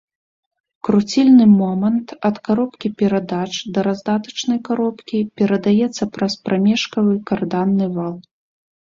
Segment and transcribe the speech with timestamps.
[0.87, 8.15] Круцільны момант ад каробкі перадач да раздатачнай каробкі перадаецца праз прамежкавы карданны вал.